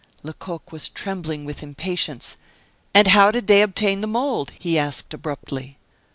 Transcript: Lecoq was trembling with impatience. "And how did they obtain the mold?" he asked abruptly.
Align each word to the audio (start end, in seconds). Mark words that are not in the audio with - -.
Lecoq 0.23 0.71
was 0.71 0.89
trembling 0.89 1.45
with 1.45 1.61
impatience. 1.61 2.35
"And 2.91 3.09
how 3.09 3.29
did 3.29 3.45
they 3.45 3.61
obtain 3.61 4.01
the 4.01 4.07
mold?" 4.07 4.51
he 4.57 4.75
asked 4.75 5.13
abruptly. 5.13 5.77